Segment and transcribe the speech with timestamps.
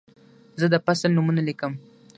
[0.59, 1.71] زه د فصل نومونه لیکم.